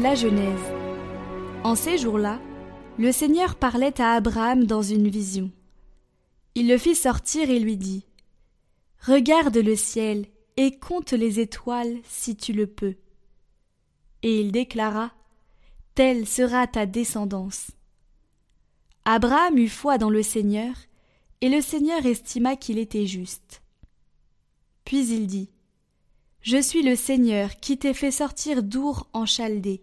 la 0.00 0.14
Genèse. 0.14 0.72
En 1.62 1.74
ces 1.74 1.98
jours-là, 1.98 2.40
le 2.98 3.12
Seigneur 3.12 3.56
parlait 3.56 4.00
à 4.00 4.12
Abraham 4.12 4.64
dans 4.64 4.82
une 4.82 5.08
vision. 5.08 5.50
Il 6.54 6.68
le 6.68 6.78
fit 6.78 6.94
sortir 6.94 7.50
et 7.50 7.58
lui 7.58 7.76
dit 7.76 8.06
Regarde 9.06 9.58
le 9.58 9.76
ciel 9.76 10.26
et 10.56 10.78
compte 10.78 11.12
les 11.12 11.38
étoiles 11.38 11.98
si 12.04 12.34
tu 12.34 12.54
le 12.54 12.66
peux. 12.66 12.96
Et 14.22 14.40
il 14.40 14.52
déclara 14.52 15.12
Telle 15.94 16.26
sera 16.26 16.66
ta 16.66 16.86
descendance. 16.86 17.70
Abraham 19.04 19.58
eut 19.58 19.68
foi 19.68 19.98
dans 19.98 20.10
le 20.10 20.22
Seigneur, 20.22 20.74
et 21.42 21.48
le 21.48 21.60
Seigneur 21.60 22.04
estima 22.06 22.56
qu'il 22.56 22.78
était 22.78 23.06
juste. 23.06 23.62
Puis 24.84 25.08
il 25.08 25.26
dit 25.26 25.50
je 26.42 26.56
suis 26.56 26.82
le 26.82 26.96
Seigneur 26.96 27.56
qui 27.56 27.76
t'ai 27.76 27.92
fait 27.92 28.10
sortir 28.10 28.62
d'Our 28.62 29.08
en 29.12 29.26
Chaldée, 29.26 29.82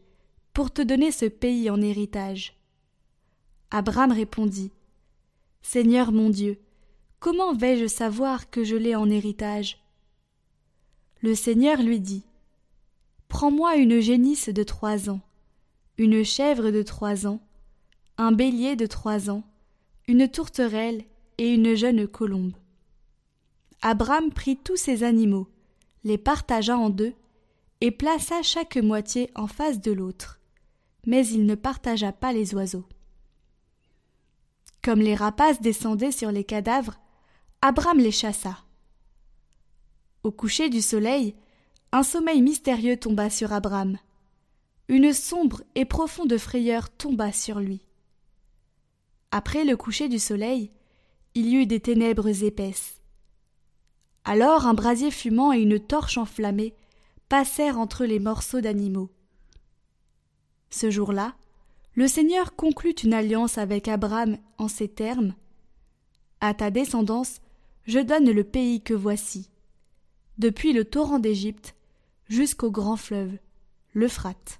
pour 0.58 0.72
te 0.72 0.82
donner 0.82 1.12
ce 1.12 1.26
pays 1.26 1.70
en 1.70 1.80
héritage. 1.84 2.56
Abraham 3.70 4.12
répondit 4.12 4.72
Seigneur 5.62 6.12
mon 6.12 6.32
Dieu, 6.32 6.58
comment 7.20 7.54
vais-je 7.54 7.86
savoir 7.86 8.50
que 8.50 8.64
je 8.64 8.76
l'ai 8.76 8.96
en 8.96 9.08
héritage? 9.08 9.78
Le 11.22 11.36
Seigneur 11.36 11.84
lui 11.84 12.00
dit 12.00 12.24
Prends-moi 13.28 13.76
une 13.76 14.00
génisse 14.00 14.50
de 14.50 14.64
trois 14.64 15.12
ans, 15.12 15.20
une 16.00 16.24
chèvre 16.24 16.72
de 16.72 16.82
trois 16.82 17.28
ans, 17.28 17.40
un 18.18 18.32
bélier 18.32 18.76
de 18.76 18.88
trois 18.88 19.30
ans, 19.30 19.44
une 20.08 20.28
tourterelle 20.28 21.04
et 21.38 21.54
une 21.54 21.76
jeune 21.76 22.08
colombe. 22.08 22.56
Abraham 23.84 24.32
prit 24.32 24.58
tous 24.58 24.76
ces 24.76 25.04
animaux, 25.04 25.48
les 26.04 26.18
partagea 26.18 26.76
en 26.76 26.90
deux, 26.90 27.14
et 27.80 27.92
plaça 27.92 28.42
chaque 28.42 28.78
moitié 28.78 29.30
en 29.36 29.46
face 29.46 29.82
de 29.82 29.92
l'autre. 29.92 30.38
Mais 31.08 31.26
il 31.28 31.48
ne 31.48 31.56
partagea 31.56 32.12
pas 32.12 32.34
les 32.34 32.54
oiseaux. 32.54 32.86
Comme 34.84 35.00
les 35.00 35.16
rapaces 35.16 35.62
descendaient 35.62 36.12
sur 36.12 36.32
les 36.32 36.44
cadavres, 36.44 37.00
Abraham 37.62 37.98
les 37.98 38.12
chassa. 38.12 38.60
Au 40.24 40.32
coucher 40.32 40.70
du 40.70 40.82
soleil, 40.82 41.36
un 41.92 42.04
sommeil 42.04 42.42
mystérieux 42.42 42.98
tomba 42.98 43.30
sur 43.30 43.54
Abraham. 43.54 43.98
Une 44.90 45.14
sombre 45.14 45.64
et 45.76 45.86
profonde 45.86 46.38
frayeur 46.38 46.90
tomba 46.90 47.32
sur 47.32 47.60
lui. 47.60 47.82
Après 49.32 49.66
le 49.66 49.76
coucher 49.76 50.10
du 50.10 50.20
soleil, 50.20 50.72
il 51.36 51.48
y 51.48 51.56
eut 51.56 51.66
des 51.66 51.80
ténèbres 51.80 52.44
épaisses. 52.44 53.02
Alors 54.24 54.66
un 54.66 54.74
brasier 54.74 55.12
fumant 55.12 55.54
et 55.54 55.60
une 55.60 55.80
torche 55.80 56.18
enflammée 56.18 56.76
passèrent 57.30 57.80
entre 57.80 58.06
les 58.06 58.20
morceaux 58.20 58.62
d'animaux. 58.62 59.10
Ce 60.70 60.90
jour-là, 60.90 61.36
le 61.96 62.08
Seigneur 62.08 62.56
conclut 62.56 62.92
une 62.92 63.14
alliance 63.14 63.58
avec 63.58 63.88
Abraham 63.88 64.38
en 64.58 64.68
ces 64.68 64.88
termes 64.88 65.34
À 66.42 66.54
ta 66.54 66.70
descendance, 66.70 67.42
je 67.86 68.00
donne 68.00 68.30
le 68.30 68.44
pays 68.44 68.82
que 68.82 68.94
voici, 68.94 69.50
depuis 70.38 70.74
le 70.74 70.86
torrent 70.86 71.20
d'Égypte 71.20 71.76
jusqu'au 72.28 72.70
grand 72.70 72.98
fleuve, 72.98 73.38
l'Euphrate. 73.94 74.60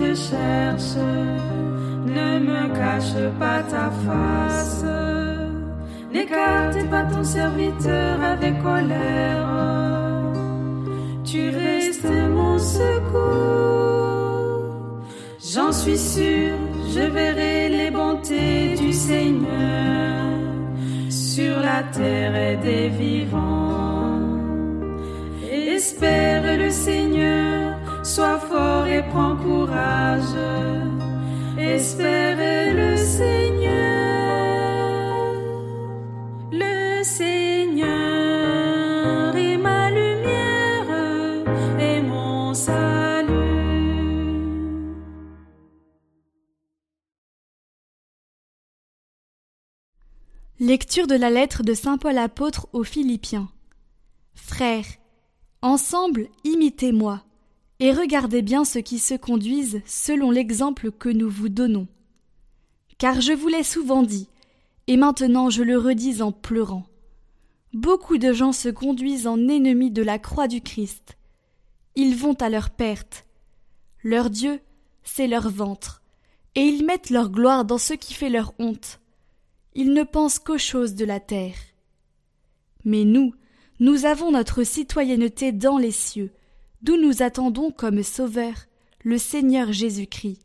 je 0.00 0.14
cherche. 0.14 0.96
Ne 2.16 2.28
me 2.48 2.62
cache 2.80 3.20
pas 3.38 3.62
ta 3.72 3.90
face. 4.06 4.84
N'écarte 6.12 6.82
pas 6.90 7.04
ton 7.04 7.22
serviteur 7.22 8.20
avec 8.22 8.62
colère. 8.62 9.46
Tu 11.24 11.50
restes 11.50 12.16
mon 12.36 12.58
secours. 12.58 13.90
J'en 15.52 15.72
suis 15.72 15.98
sûr, 15.98 16.54
je 16.94 17.00
verrai 17.00 17.68
les 17.68 17.90
bontés 17.90 18.76
du 18.76 18.92
Seigneur 18.92 20.26
sur 21.08 21.60
la 21.60 21.82
terre 21.92 22.60
des 22.60 22.88
vivants. 22.88 24.20
Espère 25.50 26.58
le 26.58 26.70
Seigneur, 26.70 27.69
sois 28.10 28.40
fort 28.40 28.86
et 28.86 29.02
prends 29.10 29.36
courage. 29.36 30.34
Espère 31.56 32.74
le 32.74 32.96
Seigneur. 32.96 33.70
Le 36.50 37.04
Seigneur 37.04 37.76
est 39.36 39.56
ma 39.58 39.90
lumière 39.90 40.88
et 41.78 42.00
mon 42.02 42.52
salut. 42.52 43.28
Lecture 50.58 51.06
de 51.06 51.14
la 51.14 51.30
lettre 51.30 51.62
de 51.62 51.74
Saint 51.74 51.96
Paul 51.96 52.18
apôtre 52.18 52.68
aux 52.72 52.82
Philippiens. 52.82 53.48
Frères, 54.34 54.98
Ensemble, 55.62 56.28
imitez-moi, 56.42 57.22
et 57.80 57.92
regardez 57.92 58.42
bien 58.42 58.64
ceux 58.64 58.82
qui 58.82 58.98
se 58.98 59.14
conduisent 59.14 59.80
selon 59.86 60.30
l'exemple 60.30 60.92
que 60.92 61.08
nous 61.08 61.30
vous 61.30 61.48
donnons. 61.48 61.88
Car 62.98 63.22
je 63.22 63.32
vous 63.32 63.48
l'ai 63.48 63.62
souvent 63.62 64.02
dit, 64.02 64.28
et 64.86 64.98
maintenant 64.98 65.48
je 65.48 65.62
le 65.62 65.78
redis 65.78 66.20
en 66.20 66.30
pleurant. 66.30 66.84
Beaucoup 67.72 68.18
de 68.18 68.32
gens 68.32 68.52
se 68.52 68.68
conduisent 68.68 69.26
en 69.26 69.48
ennemis 69.48 69.90
de 69.90 70.02
la 70.02 70.18
croix 70.18 70.46
du 70.46 70.60
Christ. 70.60 71.16
Ils 71.96 72.16
vont 72.16 72.34
à 72.34 72.50
leur 72.50 72.68
perte. 72.68 73.24
Leur 74.02 74.28
Dieu, 74.28 74.60
c'est 75.02 75.26
leur 75.26 75.48
ventre, 75.48 76.02
et 76.54 76.62
ils 76.62 76.84
mettent 76.84 77.10
leur 77.10 77.30
gloire 77.30 77.64
dans 77.64 77.78
ce 77.78 77.94
qui 77.94 78.12
fait 78.12 78.30
leur 78.30 78.52
honte. 78.58 79.00
Ils 79.74 79.92
ne 79.94 80.02
pensent 80.02 80.38
qu'aux 80.38 80.58
choses 80.58 80.94
de 80.94 81.04
la 81.04 81.20
terre. 81.20 81.56
Mais 82.84 83.04
nous, 83.04 83.32
nous 83.78 84.04
avons 84.04 84.32
notre 84.32 84.64
citoyenneté 84.64 85.52
dans 85.52 85.78
les 85.78 85.92
cieux, 85.92 86.32
d'où 86.82 86.96
nous 86.96 87.22
attendons 87.22 87.70
comme 87.70 88.02
Sauveur 88.02 88.54
le 89.04 89.18
Seigneur 89.18 89.72
Jésus-Christ, 89.72 90.40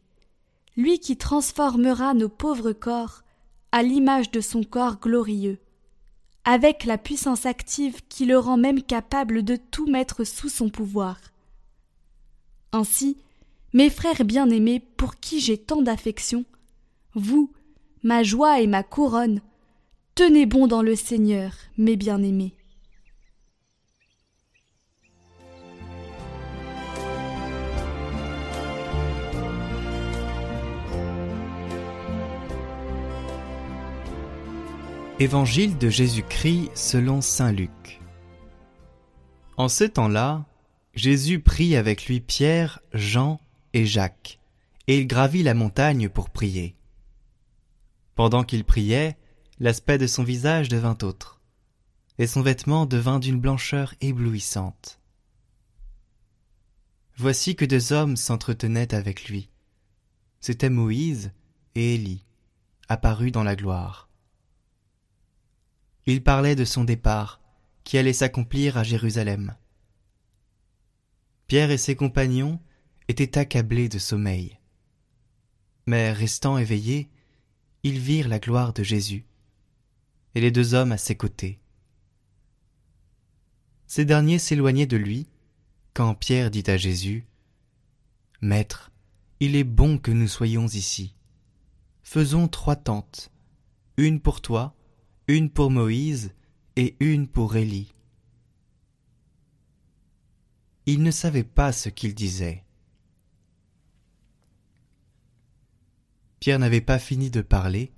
lui 0.77 0.99
qui 0.99 1.17
transformera 1.17 2.13
nos 2.13 2.29
pauvres 2.29 2.73
corps 2.73 3.23
à 3.71 3.83
l'image 3.83 4.31
de 4.31 4.41
son 4.41 4.63
corps 4.63 4.99
glorieux, 4.99 5.59
avec 6.43 6.85
la 6.85 6.97
puissance 6.97 7.45
active 7.45 8.01
qui 8.07 8.25
le 8.25 8.37
rend 8.37 8.57
même 8.57 8.81
capable 8.81 9.43
de 9.43 9.55
tout 9.55 9.87
mettre 9.87 10.23
sous 10.23 10.49
son 10.49 10.69
pouvoir. 10.69 11.17
Ainsi, 12.71 13.17
mes 13.73 13.89
frères 13.89 14.23
bien-aimés 14.23 14.79
pour 14.79 15.15
qui 15.15 15.39
j'ai 15.39 15.57
tant 15.57 15.81
d'affection, 15.81 16.45
vous, 17.13 17.51
ma 18.03 18.23
joie 18.23 18.61
et 18.61 18.67
ma 18.67 18.83
couronne, 18.83 19.41
tenez 20.13 20.45
bon 20.45 20.67
dans 20.67 20.81
le 20.81 20.95
Seigneur, 20.95 21.53
mes 21.77 21.95
bien-aimés. 21.95 22.55
Évangile 35.17 35.77
de 35.77 35.88
Jésus-Christ 35.88 36.71
selon 36.75 37.21
Saint 37.21 37.53
Luc. 37.53 38.01
En 39.56 39.69
ce 39.69 39.85
temps-là, 39.85 40.45
Jésus 40.94 41.39
prit 41.39 41.77
avec 41.77 42.07
lui 42.07 42.19
Pierre, 42.19 42.81
Jean 42.94 43.39
et 43.71 43.85
Jacques, 43.85 44.41
et 44.88 45.00
il 45.00 45.07
gravit 45.07 45.41
la 45.41 45.53
montagne 45.53 46.09
pour 46.09 46.29
prier. 46.29 46.75
Pendant 48.15 48.44
qu'il 48.44 48.65
priait, 48.65 49.17
l'aspect 49.59 49.97
de 49.97 50.06
son 50.06 50.25
visage 50.25 50.67
devint 50.67 50.97
autre, 51.01 51.39
et 52.17 52.27
son 52.27 52.41
vêtement 52.41 52.85
devint 52.85 53.19
d'une 53.19 53.39
blancheur 53.39 53.95
éblouissante. 54.01 55.00
Voici 57.15 57.56
que 57.56 57.63
deux 57.63 57.94
hommes 57.94 58.17
s'entretenaient 58.17 58.94
avec 58.94 59.29
lui. 59.29 59.50
C'étaient 60.41 60.69
Moïse 60.69 61.31
et 61.75 61.94
Élie, 61.95 62.25
apparus 62.89 63.31
dans 63.31 63.44
la 63.44 63.56
gloire. 63.56 64.09
Ils 66.05 66.23
parlaient 66.23 66.55
de 66.55 66.65
son 66.65 66.83
départ, 66.83 67.41
qui 67.83 67.97
allait 67.97 68.13
s'accomplir 68.13 68.77
à 68.77 68.83
Jérusalem. 68.83 69.55
Pierre 71.47 71.71
et 71.71 71.77
ses 71.77 71.95
compagnons 71.95 72.59
étaient 73.07 73.37
accablés 73.37 73.89
de 73.89 73.99
sommeil. 73.99 74.59
Mais 75.85 76.11
restant 76.11 76.57
éveillés, 76.57 77.09
ils 77.83 77.99
virent 77.99 78.27
la 78.27 78.39
gloire 78.39 78.73
de 78.73 78.83
Jésus, 78.83 79.25
et 80.33 80.41
les 80.41 80.51
deux 80.51 80.73
hommes 80.73 80.91
à 80.91 80.97
ses 80.97 81.15
côtés. 81.15 81.59
Ces 83.87 84.05
derniers 84.05 84.39
s'éloignaient 84.39 84.87
de 84.87 84.97
lui, 84.97 85.27
quand 85.93 86.15
Pierre 86.15 86.51
dit 86.51 86.63
à 86.67 86.77
Jésus, 86.77 87.25
Maître, 88.41 88.91
il 89.39 89.55
est 89.55 89.63
bon 89.63 89.97
que 89.97 90.11
nous 90.11 90.27
soyons 90.27 90.67
ici. 90.67 91.15
Faisons 92.03 92.47
trois 92.47 92.75
tentes, 92.75 93.31
une 93.97 94.19
pour 94.19 94.41
toi, 94.41 94.75
une 95.27 95.50
pour 95.50 95.72
Moïse 95.72 96.33
et 96.75 96.95
une 97.00 97.27
pour 97.27 97.56
Élie. 97.56 97.94
Il 100.86 101.01
ne 101.01 101.10
savait 101.10 101.44
pas 101.44 101.72
ce 101.72 101.89
qu'il 101.89 102.13
disait. 102.13 102.63
Pierre 106.39 106.60
n'avait 106.60 106.81
pas 106.81 107.00
fini 107.00 107.31
de 107.31 107.42
parler 107.42 107.92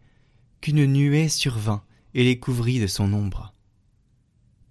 qu'une 0.61 0.85
nuée 0.85 1.27
survint 1.27 1.83
et 2.13 2.23
les 2.23 2.39
couvrit 2.39 2.79
de 2.79 2.87
son 2.87 3.11
ombre. 3.11 3.53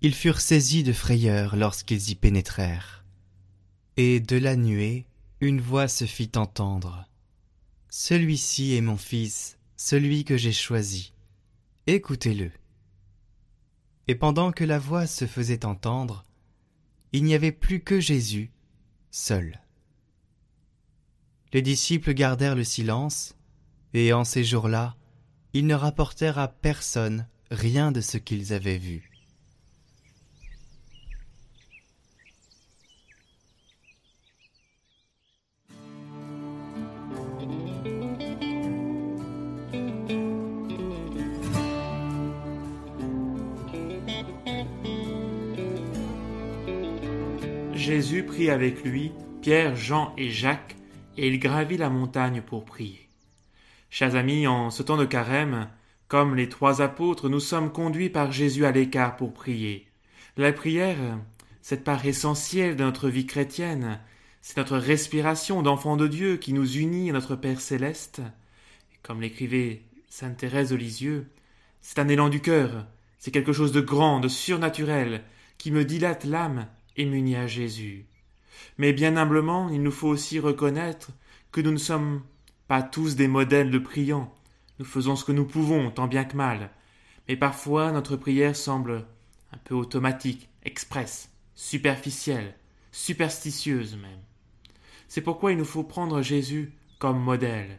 Ils 0.00 0.14
furent 0.14 0.40
saisis 0.40 0.82
de 0.82 0.94
frayeur 0.94 1.56
lorsqu'ils 1.56 2.10
y 2.10 2.14
pénétrèrent. 2.14 3.04
Et 3.98 4.20
de 4.20 4.36
la 4.36 4.56
nuée, 4.56 5.06
une 5.42 5.60
voix 5.60 5.88
se 5.88 6.06
fit 6.06 6.30
entendre. 6.36 7.06
Celui-ci 7.90 8.74
est 8.74 8.80
mon 8.80 8.96
fils, 8.96 9.58
celui 9.76 10.24
que 10.24 10.38
j'ai 10.38 10.52
choisi. 10.52 11.12
Écoutez-le. 11.88 12.50
Et 14.08 14.16
pendant 14.16 14.50
que 14.50 14.64
la 14.64 14.80
voix 14.80 15.06
se 15.06 15.24
faisait 15.24 15.64
entendre, 15.64 16.24
il 17.12 17.22
n'y 17.22 17.32
avait 17.32 17.52
plus 17.52 17.78
que 17.78 18.00
Jésus, 18.00 18.50
seul. 19.12 19.60
Les 21.52 21.62
disciples 21.62 22.12
gardèrent 22.12 22.56
le 22.56 22.64
silence, 22.64 23.36
et 23.94 24.12
en 24.12 24.24
ces 24.24 24.42
jours-là, 24.42 24.96
ils 25.52 25.68
ne 25.68 25.76
rapportèrent 25.76 26.40
à 26.40 26.48
personne 26.48 27.28
rien 27.52 27.92
de 27.92 28.00
ce 28.00 28.18
qu'ils 28.18 28.52
avaient 28.52 28.78
vu. 28.78 29.15
Jésus 47.86 48.24
prit 48.24 48.50
avec 48.50 48.82
lui 48.82 49.12
Pierre, 49.42 49.76
Jean 49.76 50.12
et 50.18 50.28
Jacques, 50.28 50.74
et 51.16 51.28
il 51.28 51.38
gravit 51.38 51.76
la 51.76 51.88
montagne 51.88 52.42
pour 52.42 52.64
prier. 52.64 53.08
Chers 53.90 54.16
amis, 54.16 54.48
en 54.48 54.70
ce 54.70 54.82
temps 54.82 54.96
de 54.96 55.04
carême, 55.04 55.70
comme 56.08 56.34
les 56.34 56.48
trois 56.48 56.82
apôtres, 56.82 57.28
nous 57.28 57.38
sommes 57.38 57.70
conduits 57.70 58.10
par 58.10 58.32
Jésus 58.32 58.66
à 58.66 58.72
l'écart 58.72 59.14
pour 59.14 59.32
prier. 59.32 59.86
La 60.36 60.52
prière, 60.52 60.96
cette 61.62 61.84
part 61.84 62.04
essentielle 62.04 62.74
de 62.74 62.82
notre 62.82 63.08
vie 63.08 63.24
chrétienne, 63.24 64.00
c'est 64.42 64.56
notre 64.56 64.78
respiration 64.78 65.62
d'enfant 65.62 65.96
de 65.96 66.08
Dieu 66.08 66.38
qui 66.38 66.52
nous 66.52 66.78
unit 66.78 67.10
à 67.10 67.12
notre 67.12 67.36
Père 67.36 67.60
céleste. 67.60 68.20
comme 69.04 69.20
l'écrivait 69.20 69.82
sainte 70.08 70.38
Thérèse 70.38 70.70
de 70.70 70.76
Lisieux, 70.76 71.28
c'est 71.82 72.00
un 72.00 72.08
élan 72.08 72.30
du 72.30 72.40
cœur, 72.40 72.88
c'est 73.20 73.30
quelque 73.30 73.52
chose 73.52 73.70
de 73.70 73.80
grand, 73.80 74.18
de 74.18 74.26
surnaturel, 74.26 75.22
qui 75.56 75.70
me 75.70 75.84
dilate 75.84 76.24
l'âme 76.24 76.66
et 76.96 77.06
m'unit 77.06 77.36
à 77.36 77.46
Jésus. 77.46 78.06
Mais 78.78 78.92
bien 78.92 79.16
humblement, 79.16 79.68
il 79.68 79.82
nous 79.82 79.90
faut 79.90 80.08
aussi 80.08 80.38
reconnaître 80.40 81.10
que 81.52 81.60
nous 81.60 81.72
ne 81.72 81.76
sommes 81.76 82.22
pas 82.68 82.82
tous 82.82 83.16
des 83.16 83.28
modèles 83.28 83.70
de 83.70 83.78
priants. 83.78 84.34
Nous 84.78 84.84
faisons 84.84 85.16
ce 85.16 85.24
que 85.24 85.32
nous 85.32 85.46
pouvons, 85.46 85.90
tant 85.90 86.08
bien 86.08 86.24
que 86.24 86.36
mal. 86.36 86.70
Mais 87.28 87.36
parfois 87.36 87.92
notre 87.92 88.16
prière 88.16 88.56
semble 88.56 89.06
un 89.52 89.58
peu 89.58 89.74
automatique, 89.74 90.48
express, 90.64 91.30
superficielle, 91.54 92.54
superstitieuse 92.92 93.96
même. 93.96 94.20
C'est 95.08 95.20
pourquoi 95.20 95.52
il 95.52 95.58
nous 95.58 95.64
faut 95.64 95.84
prendre 95.84 96.22
Jésus 96.22 96.72
comme 96.98 97.20
modèle. 97.20 97.78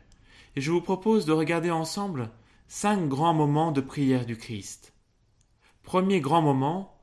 Et 0.56 0.62
je 0.62 0.72
vous 0.72 0.82
propose 0.82 1.26
de 1.26 1.34
regarder 1.34 1.72
ensemble 1.72 2.32
cinq 2.68 3.08
grands 3.08 3.34
moments 3.34 3.72
de 3.72 3.82
prière 3.82 4.26
du 4.26 4.38
Christ. 4.38 4.94
Premier 5.84 6.20
grand 6.20 6.42
moment, 6.42 7.00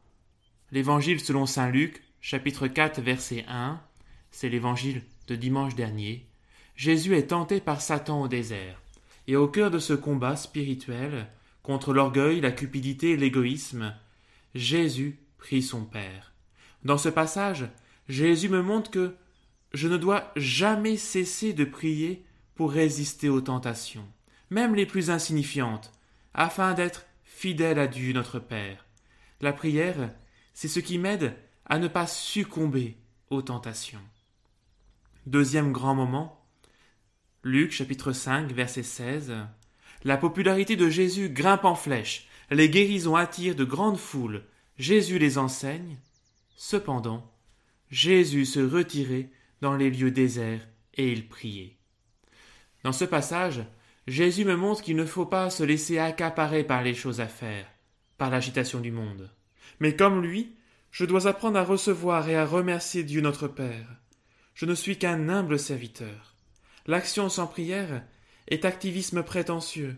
l'évangile 0.72 1.20
selon 1.20 1.46
saint 1.46 1.70
Luc, 1.70 2.02
chapitre 2.24 2.68
4, 2.68 3.02
verset 3.02 3.44
1, 3.48 3.78
c'est 4.30 4.48
l'évangile 4.48 5.02
de 5.26 5.36
dimanche 5.36 5.74
dernier. 5.74 6.26
Jésus 6.74 7.14
est 7.14 7.26
tenté 7.26 7.60
par 7.60 7.82
Satan 7.82 8.22
au 8.22 8.28
désert. 8.28 8.80
Et 9.26 9.36
au 9.36 9.46
cœur 9.46 9.70
de 9.70 9.78
ce 9.78 9.92
combat 9.92 10.34
spirituel, 10.34 11.26
contre 11.62 11.92
l'orgueil, 11.92 12.40
la 12.40 12.50
cupidité 12.50 13.10
et 13.10 13.16
l'égoïsme, 13.18 13.94
Jésus 14.54 15.18
prie 15.36 15.60
son 15.60 15.84
Père. 15.84 16.32
Dans 16.82 16.96
ce 16.96 17.10
passage, 17.10 17.66
Jésus 18.08 18.48
me 18.48 18.62
montre 18.62 18.90
que 18.90 19.14
je 19.74 19.86
ne 19.86 19.98
dois 19.98 20.32
jamais 20.34 20.96
cesser 20.96 21.52
de 21.52 21.66
prier 21.66 22.24
pour 22.54 22.72
résister 22.72 23.28
aux 23.28 23.42
tentations, 23.42 24.08
même 24.48 24.74
les 24.74 24.86
plus 24.86 25.10
insignifiantes, 25.10 25.92
afin 26.32 26.72
d'être 26.72 27.04
fidèle 27.22 27.78
à 27.78 27.86
Dieu 27.86 28.14
notre 28.14 28.38
Père. 28.38 28.86
La 29.42 29.52
prière, 29.52 30.08
c'est 30.54 30.68
ce 30.68 30.80
qui 30.80 30.96
m'aide 30.96 31.34
à 31.66 31.78
ne 31.78 31.88
pas 31.88 32.06
succomber 32.06 32.96
aux 33.30 33.42
tentations. 33.42 34.02
Deuxième 35.26 35.72
grand 35.72 35.94
moment, 35.94 36.44
Luc 37.42 37.72
chapitre 37.72 38.12
5 38.12 38.52
verset 38.52 38.82
16. 38.82 39.34
La 40.04 40.16
popularité 40.16 40.76
de 40.76 40.88
Jésus 40.88 41.30
grimpe 41.30 41.64
en 41.64 41.74
flèche, 41.74 42.28
les 42.50 42.68
guérisons 42.68 43.16
attirent 43.16 43.56
de 43.56 43.64
grandes 43.64 43.98
foules, 43.98 44.42
Jésus 44.78 45.18
les 45.18 45.38
enseigne. 45.38 45.98
Cependant, 46.56 47.32
Jésus 47.90 48.44
se 48.44 48.60
retirait 48.60 49.30
dans 49.60 49.76
les 49.76 49.90
lieux 49.90 50.10
déserts 50.10 50.66
et 50.94 51.10
il 51.10 51.28
priait. 51.28 51.76
Dans 52.82 52.92
ce 52.92 53.04
passage, 53.04 53.62
Jésus 54.06 54.44
me 54.44 54.56
montre 54.56 54.82
qu'il 54.82 54.96
ne 54.96 55.06
faut 55.06 55.26
pas 55.26 55.48
se 55.48 55.62
laisser 55.62 55.98
accaparer 55.98 56.64
par 56.64 56.82
les 56.82 56.94
choses 56.94 57.20
à 57.20 57.26
faire, 57.26 57.66
par 58.18 58.30
l'agitation 58.30 58.80
du 58.80 58.90
monde. 58.90 59.30
Mais 59.80 59.96
comme 59.96 60.22
lui, 60.22 60.54
je 60.94 61.04
dois 61.04 61.26
apprendre 61.26 61.58
à 61.58 61.64
recevoir 61.64 62.28
et 62.28 62.36
à 62.36 62.46
remercier 62.46 63.02
Dieu 63.02 63.20
notre 63.20 63.48
Père. 63.48 63.88
Je 64.54 64.64
ne 64.64 64.76
suis 64.76 64.96
qu'un 64.96 65.28
humble 65.28 65.58
serviteur. 65.58 66.36
L'action 66.86 67.28
sans 67.28 67.48
prière 67.48 68.04
est 68.46 68.64
activisme 68.64 69.24
prétentieux. 69.24 69.96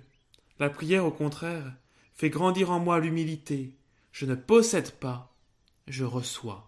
La 0.58 0.70
prière, 0.70 1.04
au 1.04 1.10
contraire, 1.10 1.70
fait 2.14 2.30
grandir 2.30 2.70
en 2.70 2.80
moi 2.80 2.98
l'humilité. 2.98 3.76
Je 4.10 4.24
ne 4.24 4.34
possède 4.34 4.92
pas, 4.92 5.36
je 5.86 6.04
reçois. 6.04 6.66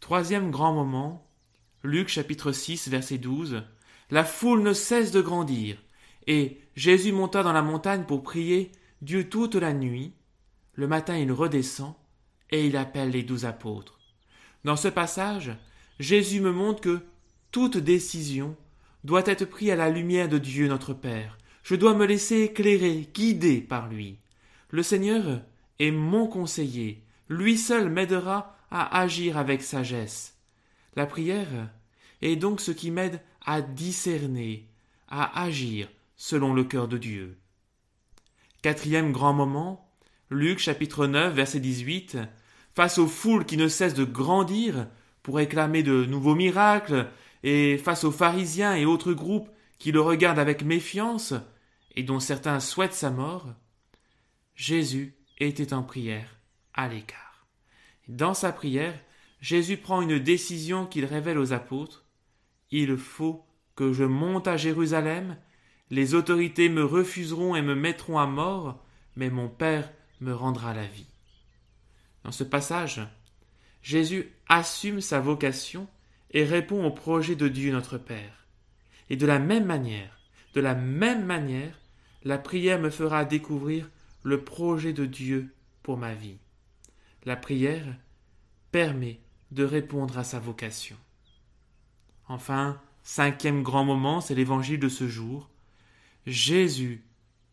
Troisième 0.00 0.50
grand 0.50 0.74
moment, 0.74 1.26
Luc 1.84 2.10
chapitre 2.10 2.52
6 2.52 2.88
verset 2.88 3.16
12. 3.16 3.62
La 4.10 4.24
foule 4.24 4.62
ne 4.62 4.74
cesse 4.74 5.10
de 5.10 5.22
grandir, 5.22 5.82
et 6.26 6.60
Jésus 6.76 7.12
monta 7.12 7.42
dans 7.42 7.54
la 7.54 7.62
montagne 7.62 8.04
pour 8.04 8.22
prier 8.22 8.72
Dieu 9.00 9.30
toute 9.30 9.54
la 9.54 9.72
nuit. 9.72 10.12
Le 10.74 10.86
matin 10.86 11.16
il 11.16 11.32
redescend, 11.32 11.94
et 12.54 12.66
il 12.66 12.76
appelle 12.76 13.10
les 13.10 13.24
douze 13.24 13.46
apôtres. 13.46 13.98
Dans 14.62 14.76
ce 14.76 14.86
passage, 14.86 15.50
Jésus 15.98 16.40
me 16.40 16.52
montre 16.52 16.80
que 16.80 17.00
toute 17.50 17.76
décision 17.76 18.56
doit 19.02 19.26
être 19.26 19.44
pris 19.44 19.72
à 19.72 19.76
la 19.76 19.90
lumière 19.90 20.28
de 20.28 20.38
Dieu 20.38 20.68
notre 20.68 20.94
Père. 20.94 21.36
Je 21.64 21.74
dois 21.74 21.94
me 21.94 22.06
laisser 22.06 22.42
éclairer, 22.42 23.08
guider 23.12 23.60
par 23.60 23.88
lui. 23.88 24.18
Le 24.70 24.84
Seigneur 24.84 25.42
est 25.80 25.90
mon 25.90 26.28
conseiller. 26.28 27.02
Lui 27.28 27.58
seul 27.58 27.90
m'aidera 27.90 28.56
à 28.70 29.00
agir 29.00 29.36
avec 29.36 29.60
sagesse. 29.60 30.38
La 30.94 31.06
prière 31.06 31.70
est 32.22 32.36
donc 32.36 32.60
ce 32.60 32.70
qui 32.70 32.92
m'aide 32.92 33.20
à 33.44 33.62
discerner, 33.62 34.68
à 35.08 35.42
agir 35.42 35.88
selon 36.14 36.54
le 36.54 36.62
cœur 36.62 36.86
de 36.86 36.98
Dieu. 36.98 37.36
Quatrième 38.62 39.10
grand 39.10 39.32
moment, 39.32 39.90
Luc 40.30 40.60
chapitre 40.60 41.08
9 41.08 41.34
verset 41.34 41.58
18, 41.58 42.18
face 42.74 42.98
aux 42.98 43.06
foules 43.06 43.44
qui 43.44 43.56
ne 43.56 43.68
cessent 43.68 43.94
de 43.94 44.04
grandir 44.04 44.88
pour 45.22 45.36
réclamer 45.36 45.82
de 45.82 46.04
nouveaux 46.04 46.34
miracles 46.34 47.08
et 47.42 47.78
face 47.78 48.04
aux 48.04 48.10
pharisiens 48.10 48.74
et 48.74 48.84
autres 48.84 49.12
groupes 49.12 49.48
qui 49.78 49.92
le 49.92 50.00
regardent 50.00 50.38
avec 50.38 50.64
méfiance, 50.64 51.34
et 51.96 52.02
dont 52.02 52.20
certains 52.20 52.60
souhaitent 52.60 52.94
sa 52.94 53.10
mort, 53.10 53.48
Jésus 54.54 55.14
était 55.38 55.72
en 55.72 55.82
prière 55.82 56.36
à 56.72 56.88
l'écart. 56.88 57.46
Dans 58.08 58.34
sa 58.34 58.52
prière, 58.52 58.98
Jésus 59.40 59.76
prend 59.76 60.00
une 60.00 60.18
décision 60.18 60.86
qu'il 60.86 61.04
révèle 61.04 61.38
aux 61.38 61.52
apôtres. 61.52 62.04
Il 62.70 62.96
faut 62.96 63.44
que 63.76 63.92
je 63.92 64.04
monte 64.04 64.48
à 64.48 64.56
Jérusalem, 64.56 65.36
les 65.90 66.14
autorités 66.14 66.68
me 66.68 66.84
refuseront 66.84 67.54
et 67.54 67.62
me 67.62 67.74
mettront 67.74 68.18
à 68.18 68.26
mort, 68.26 68.82
mais 69.16 69.30
mon 69.30 69.48
Père 69.48 69.92
me 70.20 70.32
rendra 70.32 70.74
la 70.74 70.86
vie. 70.86 71.13
Dans 72.24 72.32
ce 72.32 72.44
passage, 72.44 73.00
Jésus 73.82 74.32
assume 74.48 75.00
sa 75.00 75.20
vocation 75.20 75.86
et 76.30 76.44
répond 76.44 76.84
au 76.84 76.90
projet 76.90 77.36
de 77.36 77.48
Dieu 77.48 77.70
notre 77.70 77.98
Père. 77.98 78.46
Et 79.10 79.16
de 79.16 79.26
la 79.26 79.38
même 79.38 79.66
manière, 79.66 80.18
de 80.54 80.60
la 80.60 80.74
même 80.74 81.24
manière, 81.24 81.78
la 82.24 82.38
prière 82.38 82.80
me 82.80 82.90
fera 82.90 83.24
découvrir 83.24 83.90
le 84.22 84.42
projet 84.42 84.92
de 84.92 85.04
Dieu 85.04 85.54
pour 85.82 85.98
ma 85.98 86.14
vie. 86.14 86.38
La 87.24 87.36
prière 87.36 87.86
permet 88.72 89.20
de 89.50 89.64
répondre 89.64 90.18
à 90.18 90.24
sa 90.24 90.40
vocation. 90.40 90.96
Enfin, 92.26 92.80
cinquième 93.02 93.62
grand 93.62 93.84
moment, 93.84 94.20
c'est 94.20 94.34
l'évangile 94.34 94.80
de 94.80 94.88
ce 94.88 95.06
jour. 95.06 95.50
Jésus 96.26 97.04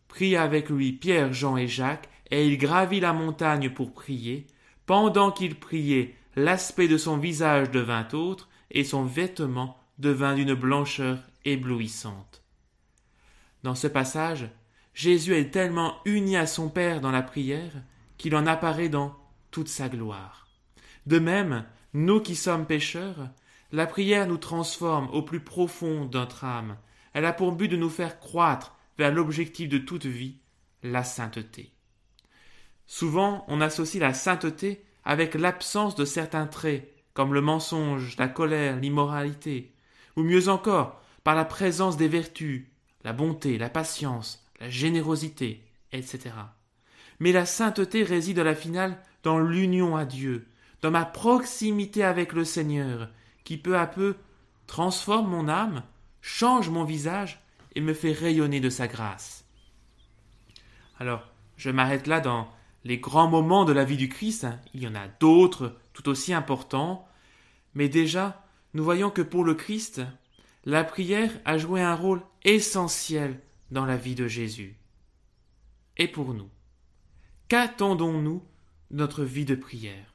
prit 0.08 0.38
avec 0.38 0.70
lui 0.70 0.94
Pierre, 0.94 1.34
Jean 1.34 1.58
et 1.58 1.68
Jacques, 1.68 2.10
et 2.32 2.48
il 2.48 2.58
gravit 2.58 3.02
la 3.02 3.12
montagne 3.12 3.70
pour 3.70 3.94
prier. 3.94 4.48
Pendant 4.92 5.32
qu'il 5.32 5.56
priait, 5.56 6.18
l'aspect 6.36 6.90
de 6.90 6.98
son 6.98 7.16
visage 7.16 7.72
devint 7.72 8.10
autre, 8.12 8.50
et 8.72 8.84
son 8.84 9.06
vêtement 9.06 9.80
devint 10.00 10.36
d'une 10.36 10.54
blancheur 10.54 11.20
éblouissante. 11.46 12.44
Dans 13.64 13.74
ce 13.74 13.88
passage, 13.88 14.50
Jésus 14.94 15.34
est 15.34 15.50
tellement 15.50 15.96
uni 16.04 16.36
à 16.36 16.46
son 16.46 16.68
Père 16.68 17.00
dans 17.00 17.12
la 17.12 17.22
prière 17.22 17.72
qu'il 18.18 18.36
en 18.36 18.46
apparaît 18.46 18.90
dans 18.90 19.16
toute 19.50 19.70
sa 19.70 19.88
gloire. 19.88 20.50
De 21.06 21.20
même, 21.20 21.64
nous 21.94 22.20
qui 22.20 22.36
sommes 22.36 22.66
pécheurs, 22.66 23.30
la 23.72 23.88
prière 23.88 24.28
nous 24.28 24.40
transforme 24.40 25.08
au 25.14 25.22
plus 25.22 25.40
profond 25.40 26.04
de 26.04 26.18
notre 26.18 26.44
âme. 26.44 26.76
Elle 27.14 27.24
a 27.24 27.32
pour 27.32 27.54
but 27.54 27.70
de 27.70 27.78
nous 27.78 27.90
faire 27.90 28.20
croître 28.20 28.76
vers 28.98 29.14
l'objectif 29.14 29.70
de 29.70 29.78
toute 29.78 30.06
vie, 30.06 30.36
la 30.84 31.06
sainteté. 31.06 31.72
Souvent, 32.92 33.46
on 33.48 33.62
associe 33.62 34.02
la 34.02 34.14
sainteté 34.14 34.84
avec 35.06 35.36
l'absence 35.36 35.96
de 35.96 36.04
certains 36.04 36.46
traits, 36.46 36.94
comme 37.14 37.34
le 37.34 37.40
mensonge, 37.40 38.18
la 38.18 38.28
colère, 38.28 38.76
l'immoralité, 38.76 39.72
ou 40.18 40.24
mieux 40.24 40.50
encore, 40.50 41.02
par 41.24 41.34
la 41.34 41.46
présence 41.46 41.96
des 41.96 42.10
vertus, 42.10 42.66
la 43.06 43.14
bonté, 43.14 43.58
la 43.58 43.70
patience, 43.70 44.46
la 44.60 44.70
générosité, 44.70 45.64
etc. 45.94 46.32
Mais 47.22 47.32
la 47.32 47.46
sainteté 47.46 48.04
réside 48.04 48.40
à 48.40 48.44
la 48.44 48.56
finale 48.56 48.98
dans 49.24 49.40
l'union 49.40 49.96
à 49.96 50.04
Dieu, 50.04 50.50
dans 50.82 50.92
ma 50.92 51.06
proximité 51.06 52.04
avec 52.04 52.34
le 52.34 52.44
Seigneur, 52.44 53.08
qui 53.46 53.58
peu 53.58 53.78
à 53.78 53.88
peu 53.88 54.18
transforme 54.68 55.30
mon 55.30 55.48
âme, 55.48 55.84
change 56.20 56.70
mon 56.70 56.84
visage 56.84 57.42
et 57.74 57.80
me 57.80 57.94
fait 57.94 58.12
rayonner 58.12 58.60
de 58.60 58.70
sa 58.70 58.90
grâce. 58.90 59.46
Alors, 61.00 61.26
je 61.56 61.70
m'arrête 61.70 62.06
là 62.06 62.20
dans 62.20 62.50
les 62.84 62.98
grands 62.98 63.30
moments 63.30 63.66
de 63.66 63.74
la 63.74 63.84
vie 63.84 63.98
du 63.98 64.10
Christ, 64.10 64.48
il 64.74 64.82
y 64.82 64.88
en 64.88 64.96
a 64.96 65.08
d'autres 65.08 65.78
tout 65.94 66.10
aussi 66.10 66.34
importants, 66.34 67.08
mais 67.74 67.90
déjà, 67.90 68.46
nous 68.74 68.84
voyons 68.84 69.10
que 69.10 69.22
pour 69.22 69.44
le 69.44 69.54
Christ, 69.54 70.02
la 70.66 70.84
prière 70.84 71.32
a 71.46 71.58
joué 71.58 71.82
un 71.82 71.96
rôle 71.96 72.22
essentiel 72.44 73.40
dans 73.72 73.86
la 73.86 73.98
vie 73.98 74.16
de 74.16 74.28
Jésus. 74.28 74.76
Et 75.98 76.08
pour 76.08 76.34
nous, 76.34 76.50
qu'attendons-nous 77.48 78.44
de 78.92 78.98
notre 78.98 79.24
vie 79.24 79.46
de 79.46 79.56
prière? 79.56 80.14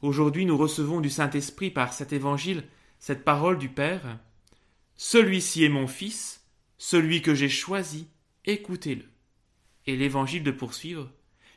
Aujourd'hui, 0.00 0.46
nous 0.46 0.56
recevons 0.56 1.00
du 1.00 1.10
Saint-Esprit 1.10 1.70
par 1.70 1.92
cet 1.92 2.12
évangile 2.12 2.64
cette 2.98 3.24
parole 3.24 3.58
du 3.58 3.68
Père. 3.68 4.18
Celui-ci 4.94 5.64
est 5.64 5.68
mon 5.68 5.88
Fils, 5.88 6.44
celui 6.78 7.20
que 7.20 7.34
j'ai 7.34 7.48
choisi, 7.48 8.06
écoutez-le. 8.44 9.04
Et 9.86 9.96
l'évangile 9.96 10.44
de 10.44 10.52
poursuivre. 10.52 11.10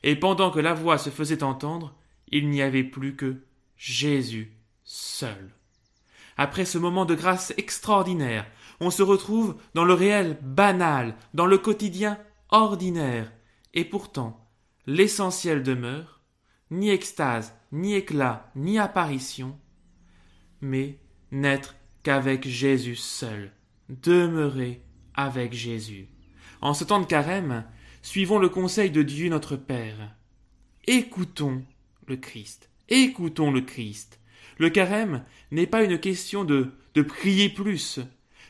Et 0.05 0.15
pendant 0.15 0.51
que 0.51 0.59
la 0.59 0.75
voix 0.75 0.99
se 0.99 1.09
faisait 1.09 1.43
entendre, 1.43 1.95
il 2.27 2.49
n'y 2.49 2.61
avait 2.61 2.83
plus 2.83 3.15
que 3.15 3.41
Jésus 3.75 4.53
seul. 4.83 5.51
Après 6.37 6.63
ce 6.63 6.77
moment 6.77 7.05
de 7.05 7.15
grâce 7.15 7.53
extraordinaire, 7.57 8.45
on 8.79 8.91
se 8.91 9.01
retrouve 9.01 9.55
dans 9.73 9.83
le 9.83 9.95
réel 9.95 10.37
banal, 10.43 11.15
dans 11.33 11.47
le 11.47 11.57
quotidien 11.57 12.19
ordinaire, 12.49 13.33
et 13.73 13.83
pourtant 13.83 14.47
l'essentiel 14.85 15.63
demeure, 15.63 16.21
ni 16.69 16.91
extase, 16.91 17.57
ni 17.71 17.95
éclat, 17.95 18.51
ni 18.55 18.77
apparition, 18.77 19.57
mais 20.61 20.99
n'être 21.31 21.75
qu'avec 22.03 22.47
Jésus 22.47 22.95
seul, 22.95 23.51
demeurer 23.89 24.83
avec 25.15 25.53
Jésus. 25.53 26.09
En 26.61 26.75
ce 26.75 26.83
temps 26.83 26.99
de 26.99 27.05
carême, 27.07 27.65
suivons 28.05 28.37
le 28.37 28.49
conseil 28.49 28.91
de 28.91 29.01
Dieu 29.01 29.29
notre 29.29 29.55
Père. 29.55 30.15
Écoutons 30.85 31.63
le 32.05 32.17
Christ, 32.17 32.69
écoutons 32.87 33.51
le 33.51 33.61
Christ. 33.61 34.19
Le 34.59 34.69
carême 34.69 35.23
n'est 35.49 35.65
pas 35.65 35.83
une 35.83 35.97
question 35.99 36.45
de, 36.45 36.71
de 36.93 37.01
prier 37.01 37.49
plus, 37.49 37.99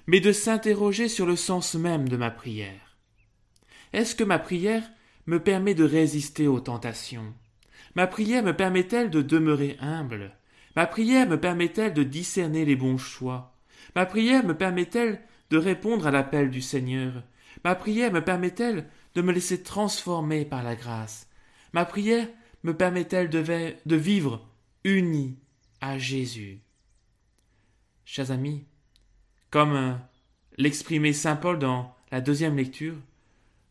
mais 0.08 0.20
de 0.20 0.34
s'interroger 0.34 1.08
sur 1.08 1.26
le 1.26 1.38
sens 1.38 1.76
même 1.76 2.10
de 2.10 2.18
ma 2.18 2.32
prière. 2.32 2.98
Est-ce 3.94 4.14
que 4.14 4.26
ma 4.26 4.40
prière 4.40 4.84
me 5.26 5.40
permet 5.40 5.74
de 5.74 5.86
résister 5.86 6.48
aux 6.48 6.60
tentations? 6.60 7.34
Ma 7.96 8.08
prière 8.08 8.44
me 8.44 8.54
permet-elle 8.54 9.10
de 9.10 9.22
demeurer 9.22 9.78
humble? 9.80 10.34
Ma 10.76 10.86
prière 10.86 11.30
me 11.30 11.40
permet-elle 11.40 11.94
de 11.94 12.04
discerner 12.04 12.66
les 12.66 12.76
bons 12.76 12.98
choix? 12.98 13.56
Ma 13.96 14.06
prière 14.06 14.46
me 14.46 14.58
permet-elle 14.58 15.22
de 15.50 15.58
répondre 15.58 16.08
à 16.08 16.12
l'appel 16.12 16.50
du 16.50 16.62
Seigneur? 16.62 17.24
Ma 17.64 17.74
prière 17.74 18.12
me 18.12 18.22
permet-elle 18.22 18.90
de 19.16 19.22
me 19.22 19.32
laisser 19.32 19.64
transformer 19.64 20.46
par 20.46 20.64
la 20.64 20.76
grâce 20.76 21.28
Ma 21.74 21.86
prière 21.86 22.28
me 22.64 22.76
permet-elle 22.76 23.30
de, 23.30 23.44
de 23.86 23.96
vivre 23.96 24.48
uni 24.84 25.38
à 25.82 25.98
Jésus 25.98 26.62
Chers 28.06 28.32
amis, 28.32 28.64
comme 29.50 29.74
euh, 29.74 29.94
l'exprimait 30.58 31.14
saint 31.14 31.36
Paul 31.36 31.58
dans 31.58 31.96
la 32.12 32.22
deuxième 32.22 32.56
lecture, 32.56 32.96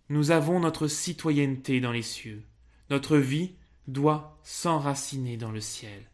nous 0.09 0.33
avons 0.33 0.61
notre 0.61 0.89
citoyenneté 0.89 1.81
dans 1.81 1.93
les 1.93 2.03
cieux. 2.03 2.43
Notre 2.91 3.17
vie 3.17 3.55
doit 3.87 4.39
s'enraciner 4.43 5.37
dans 5.37 5.53
le 5.53 5.61
ciel. 5.61 6.11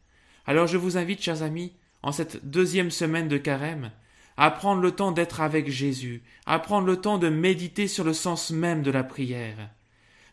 Alors 0.46 0.66
je 0.66 0.76
vous 0.76 0.96
invite, 0.96 1.22
chers 1.22 1.42
amis, 1.42 1.72
en 2.02 2.12
cette 2.12 2.49
deuxième 2.49 2.90
semaine 2.90 3.28
de 3.28 3.38
carême, 3.38 3.90
à 4.37 4.50
prendre 4.50 4.80
le 4.80 4.92
temps 4.92 5.12
d'être 5.12 5.40
avec 5.40 5.70
Jésus, 5.70 6.22
à 6.46 6.58
prendre 6.58 6.87
le 6.87 7.00
temps 7.00 7.18
de 7.18 7.28
méditer 7.28 7.88
sur 7.88 8.04
le 8.04 8.14
sens 8.14 8.50
même 8.50 8.82
de 8.82 8.90
la 8.90 9.04
prière. 9.04 9.70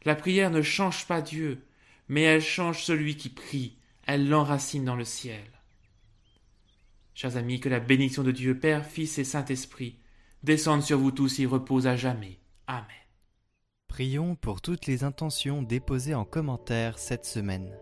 La 0.06 0.16
prière 0.16 0.52
ne 0.52 0.62
change 0.62 1.06
pas 1.08 1.22
Dieu, 1.22 1.66
mais 2.08 2.22
elle 2.22 2.42
change 2.42 2.84
celui 2.84 3.18
qui 3.18 3.30
prie, 3.30 3.78
elle 4.06 4.30
l'enracine 4.30 4.86
dans 4.86 4.96
le 4.96 5.06
ciel. 5.06 5.44
Chers 7.14 7.36
amis, 7.36 7.60
que 7.60 7.70
la 7.70 7.80
bénédiction 7.80 8.24
de 8.24 8.32
Dieu 8.32 8.60
Père, 8.60 8.86
Fils 8.86 9.18
et 9.18 9.24
Saint-Esprit 9.24 9.98
descende 10.44 10.84
sur 10.84 11.00
vous 11.00 11.12
tous 11.12 11.40
et 11.40 11.46
repose 11.46 11.88
à 11.88 11.96
jamais. 11.96 12.40
Amen. 12.68 12.86
Prions 13.88 14.36
pour 14.36 14.62
toutes 14.62 14.86
les 14.86 15.04
intentions 15.04 15.64
déposées 15.64 16.14
en 16.14 16.26
commentaire 16.26 17.00
cette 17.00 17.26
semaine. 17.26 17.76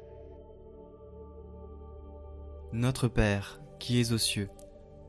Notre 2.72 3.08
Père, 3.08 3.62
qui 3.80 4.00
es 4.00 4.12
aux 4.12 4.18
cieux, 4.18 4.50